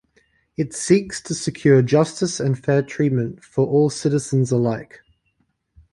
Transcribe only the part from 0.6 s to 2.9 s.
seeks to secure justice and fair